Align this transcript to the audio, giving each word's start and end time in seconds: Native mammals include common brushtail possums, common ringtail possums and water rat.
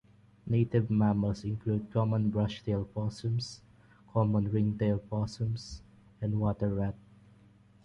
Native 0.47 0.89
mammals 0.89 1.43
include 1.43 1.91
common 1.91 2.31
brushtail 2.31 2.91
possums, 2.91 3.61
common 4.11 4.49
ringtail 4.51 4.97
possums 4.97 5.83
and 6.19 6.39
water 6.39 6.73
rat. 6.73 6.95